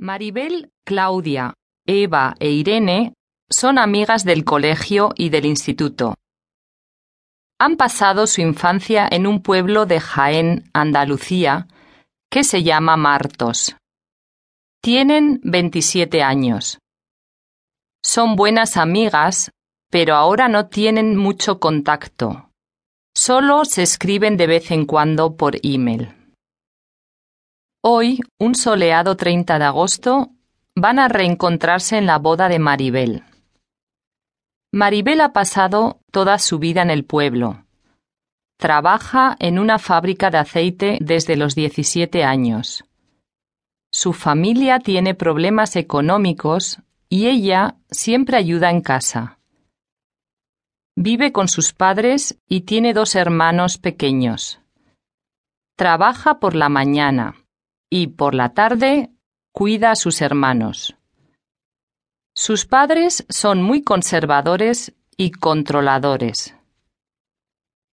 Maribel, 0.00 0.70
Claudia, 0.84 1.54
Eva 1.84 2.36
e 2.38 2.50
Irene 2.50 3.14
son 3.50 3.78
amigas 3.78 4.24
del 4.24 4.44
colegio 4.44 5.12
y 5.16 5.30
del 5.30 5.44
instituto. 5.44 6.14
Han 7.58 7.76
pasado 7.76 8.28
su 8.28 8.40
infancia 8.40 9.08
en 9.10 9.26
un 9.26 9.42
pueblo 9.42 9.86
de 9.86 9.98
Jaén, 9.98 10.70
Andalucía, 10.72 11.66
que 12.30 12.44
se 12.44 12.62
llama 12.62 12.96
Martos. 12.96 13.74
Tienen 14.80 15.40
27 15.42 16.22
años. 16.22 16.78
Son 18.00 18.36
buenas 18.36 18.76
amigas, 18.76 19.50
pero 19.90 20.14
ahora 20.14 20.46
no 20.48 20.68
tienen 20.68 21.16
mucho 21.16 21.58
contacto. 21.58 22.52
Solo 23.16 23.64
se 23.64 23.82
escriben 23.82 24.36
de 24.36 24.46
vez 24.46 24.70
en 24.70 24.86
cuando 24.86 25.36
por 25.36 25.56
email. 25.64 26.17
Hoy, 27.80 28.18
un 28.38 28.56
soleado 28.56 29.16
30 29.16 29.60
de 29.60 29.64
agosto, 29.64 30.32
van 30.74 30.98
a 30.98 31.06
reencontrarse 31.06 31.96
en 31.96 32.06
la 32.06 32.18
boda 32.18 32.48
de 32.48 32.58
Maribel. 32.58 33.22
Maribel 34.72 35.20
ha 35.20 35.32
pasado 35.32 36.00
toda 36.10 36.40
su 36.40 36.58
vida 36.58 36.82
en 36.82 36.90
el 36.90 37.04
pueblo. 37.04 37.64
Trabaja 38.58 39.36
en 39.38 39.60
una 39.60 39.78
fábrica 39.78 40.30
de 40.30 40.38
aceite 40.38 40.98
desde 41.00 41.36
los 41.36 41.54
17 41.54 42.24
años. 42.24 42.84
Su 43.92 44.12
familia 44.12 44.80
tiene 44.80 45.14
problemas 45.14 45.76
económicos 45.76 46.80
y 47.08 47.28
ella 47.28 47.76
siempre 47.92 48.36
ayuda 48.36 48.70
en 48.70 48.80
casa. 48.80 49.38
Vive 50.96 51.30
con 51.30 51.46
sus 51.46 51.72
padres 51.74 52.40
y 52.48 52.62
tiene 52.62 52.92
dos 52.92 53.14
hermanos 53.14 53.78
pequeños. 53.78 54.58
Trabaja 55.76 56.40
por 56.40 56.56
la 56.56 56.68
mañana 56.68 57.36
y 57.90 58.08
por 58.08 58.34
la 58.34 58.54
tarde 58.54 59.10
cuida 59.52 59.90
a 59.90 59.96
sus 59.96 60.20
hermanos. 60.20 60.96
Sus 62.34 62.66
padres 62.66 63.26
son 63.28 63.62
muy 63.62 63.82
conservadores 63.82 64.94
y 65.16 65.32
controladores. 65.32 66.54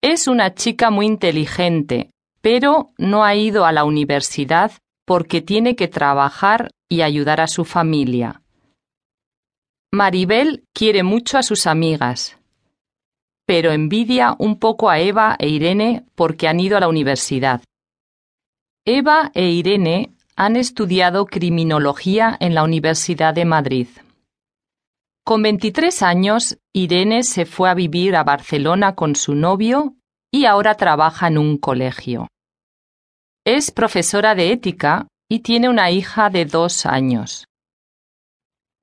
Es 0.02 0.28
una 0.28 0.54
chica 0.54 0.92
muy 0.92 1.08
inteligente, 1.08 2.12
pero 2.42 2.92
no 3.00 3.24
ha 3.24 3.34
ido 3.34 3.66
a 3.66 3.72
la 3.72 3.86
universidad 3.86 4.72
porque 5.06 5.42
tiene 5.42 5.76
que 5.76 5.88
trabajar 5.88 6.70
y 6.88 7.02
ayudar 7.02 7.42
a 7.42 7.48
su 7.48 7.66
familia. 7.66 8.42
Maribel 9.92 10.66
quiere 10.74 11.04
mucho 11.04 11.38
a 11.38 11.44
sus 11.44 11.66
amigas, 11.66 12.38
pero 13.48 13.72
envidia 13.72 14.36
un 14.38 14.59
poco 14.59 14.90
a 14.90 15.00
Eva 15.00 15.36
e 15.40 15.50
Irene 15.50 16.06
porque 16.16 16.48
han 16.48 16.59
ido 16.59 16.78
a 16.78 16.82
la 16.82 16.88
universidad. 16.88 17.62
Eva 18.88 19.31
e 19.33 19.50
Irene 19.50 20.14
han 20.36 20.55
estudiado 20.55 21.25
criminología 21.25 22.38
en 22.39 22.53
la 22.53 22.64
Universidad 22.64 23.33
de 23.33 23.44
Madrid. 23.44 23.88
Con 25.23 25.41
23 25.41 26.03
años, 26.03 26.59
Irene 26.72 27.23
se 27.23 27.47
fue 27.47 27.72
a 27.72 27.73
vivir 27.73 28.16
a 28.16 28.23
Barcelona 28.23 28.94
con 28.94 29.16
su 29.16 29.33
novio 29.33 29.95
y 30.31 30.45
ahora 30.45 30.75
trabaja 30.75 31.25
en 31.30 31.39
un 31.39 31.58
colegio. 31.58 32.28
Es 33.44 33.72
profesora 33.72 34.36
de 34.36 34.52
ética 34.52 35.08
y 35.28 35.39
tiene 35.39 35.67
una 35.67 35.89
hija 35.89 36.30
de 36.30 36.45
dos 36.45 36.86
años. 36.86 37.47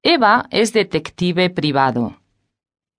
Eva 0.03 0.48
es 0.50 0.73
detective 0.73 1.48
privado. 1.48 2.17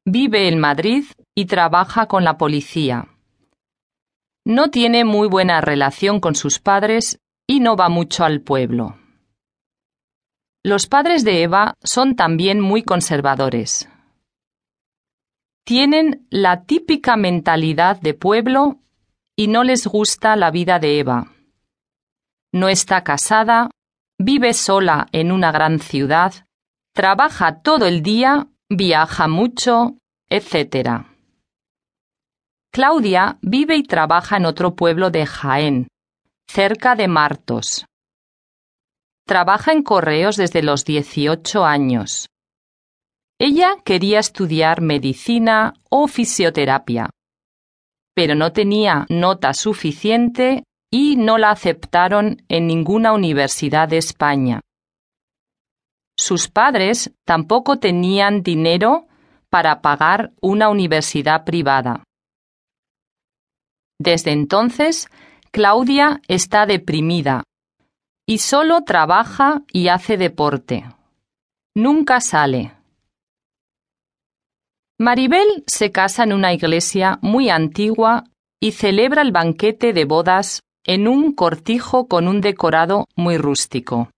Vive 0.06 0.48
en 0.48 0.58
Madrid 0.58 1.04
y 1.36 1.48
trabaja 1.48 2.08
con 2.08 2.24
la 2.24 2.38
policía. 2.38 3.13
No 4.46 4.70
tiene 4.70 5.06
muy 5.06 5.28
buena 5.28 5.62
relación 5.62 6.20
con 6.20 6.36
sus 6.36 6.60
padres 6.60 7.20
y 7.48 7.62
no 7.62 7.78
va 7.78 7.88
mucho 7.88 8.26
al 8.26 8.42
pueblo. 8.42 8.98
Los 10.64 10.88
padres 10.88 11.24
de 11.24 11.44
Eva 11.44 11.76
son 11.82 12.16
también 12.16 12.60
muy 12.60 12.84
conservadores. 12.84 13.90
Tienen 15.66 16.28
la 16.30 16.64
típica 16.64 17.16
mentalidad 17.16 18.02
de 18.02 18.14
pueblo 18.14 18.80
y 19.38 19.48
no 19.48 19.64
les 19.64 19.88
gusta 19.88 20.36
la 20.36 20.52
vida 20.52 20.78
de 20.80 21.00
Eva. 21.00 21.32
No 22.52 22.68
está 22.68 23.04
casada, 23.04 23.70
vive 24.20 24.54
sola 24.54 25.08
en 25.14 25.32
una 25.32 25.54
gran 25.54 25.80
ciudad, 25.80 26.48
trabaja 26.94 27.62
todo 27.62 27.86
el 27.86 28.04
día, 28.04 28.48
viaja 28.70 29.28
mucho, 29.30 29.98
etc. 30.30 31.13
Claudia 32.76 33.38
vive 33.44 33.76
y 33.76 33.84
trabaja 33.84 34.38
en 34.38 34.48
otro 34.48 34.76
pueblo 34.76 35.12
de 35.12 35.28
Jaén, 35.28 35.90
cerca 36.48 36.96
de 36.96 37.08
Martos. 37.08 37.86
Trabaja 39.28 39.74
en 39.74 39.84
correos 39.84 40.38
desde 40.38 40.64
los 40.64 40.84
18 40.84 41.66
años. 41.66 42.30
Ella 43.40 43.76
quería 43.86 44.18
estudiar 44.18 44.82
medicina 44.82 45.76
o 45.92 46.08
fisioterapia, 46.08 47.12
pero 48.16 48.34
no 48.34 48.54
tenía 48.54 49.06
nota 49.08 49.54
suficiente 49.54 50.64
y 50.92 51.16
no 51.16 51.38
la 51.38 51.52
aceptaron 51.52 52.42
en 52.50 52.66
ninguna 52.66 53.14
universidad 53.14 53.88
de 53.88 53.98
España. 53.98 54.62
Sus 56.18 56.48
padres 56.48 57.14
tampoco 57.24 57.78
tenían 57.78 58.42
dinero 58.42 59.06
para 59.50 59.84
pagar 59.84 60.32
una 60.42 60.70
universidad 60.70 61.44
privada. 61.44 62.04
Desde 64.04 64.32
entonces, 64.32 65.08
Claudia 65.52 66.20
está 66.28 66.66
deprimida 66.66 67.44
y 68.28 68.40
solo 68.40 68.82
trabaja 68.82 69.62
y 69.72 69.88
hace 69.88 70.18
deporte. 70.18 70.84
Nunca 71.74 72.20
sale. 72.20 72.74
Maribel 75.00 75.64
se 75.68 75.94
casa 75.94 76.24
en 76.24 76.34
una 76.34 76.52
iglesia 76.52 77.18
muy 77.22 77.50
antigua 77.50 78.26
y 78.62 78.74
celebra 78.74 79.22
el 79.22 79.32
banquete 79.32 79.94
de 79.94 80.04
bodas 80.04 80.60
en 80.86 81.08
un 81.08 81.32
cortijo 81.32 82.10
con 82.10 82.28
un 82.28 82.42
decorado 82.42 83.06
muy 83.16 83.38
rústico. 83.38 84.10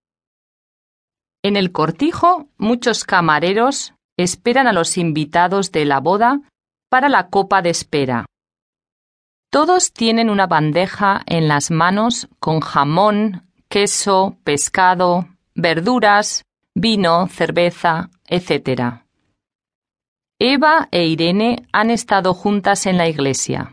En 1.43 1.57
el 1.57 1.71
cortijo, 1.71 2.47
muchos 2.57 3.03
camareros 3.03 3.93
esperan 4.17 4.65
a 4.65 4.73
los 4.73 4.97
invitados 4.97 5.71
de 5.71 5.85
la 5.85 5.99
boda 5.99 6.41
para 6.89 7.07
la 7.07 7.29
copa 7.29 7.61
de 7.61 7.69
espera. 7.69 8.25
Todos 9.55 9.93
tienen 9.93 10.29
una 10.29 10.47
bandeja 10.47 11.21
en 11.25 11.47
las 11.47 11.71
manos 11.71 12.27
con 12.41 12.59
jamón, 12.59 13.47
queso, 13.69 14.35
pescado, 14.43 15.29
verduras, 15.53 16.43
vino, 16.73 17.29
cerveza, 17.29 18.09
etc. 18.27 19.05
Eva 20.39 20.89
e 20.91 21.05
Irene 21.05 21.65
han 21.71 21.89
estado 21.89 22.33
juntas 22.33 22.85
en 22.85 22.97
la 22.97 23.07
iglesia. 23.07 23.71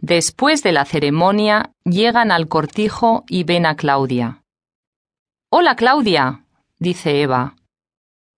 Después 0.00 0.64
de 0.64 0.72
la 0.72 0.84
ceremonia, 0.84 1.70
llegan 1.84 2.32
al 2.32 2.48
cortijo 2.48 3.22
y 3.28 3.44
ven 3.44 3.64
a 3.64 3.76
Claudia. 3.76 4.42
Hola, 5.50 5.76
Claudia, 5.76 6.46
dice 6.80 7.22
Eva. 7.22 7.54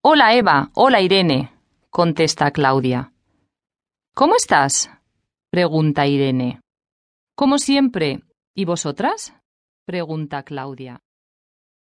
Hola, 0.03 0.35
Eva. 0.35 0.69
Hola, 0.75 1.01
Irene, 1.01 1.51
contesta 1.89 2.51
Claudia. 2.51 3.11
¿Cómo 4.13 4.35
estás? 4.35 4.91
pregunta 5.49 6.05
Irene. 6.05 6.61
Como 7.35 7.57
siempre. 7.57 8.21
¿Y 8.55 8.63
vosotras? 8.63 9.33
pregunta 9.85 10.43
Claudia. 10.43 11.01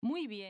Muy 0.03 0.27
bien. 0.27 0.47